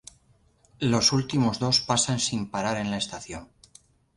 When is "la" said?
2.89-2.97